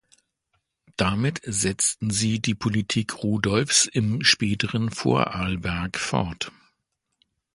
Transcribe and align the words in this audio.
Damit 0.97 1.41
setzten 1.45 2.09
sie 2.09 2.39
die 2.39 2.55
Politik 2.55 3.21
Rudolfs 3.21 3.85
im 3.85 4.23
späteren 4.23 4.89
Vorarlberg 4.89 5.99
fort. 5.99 6.51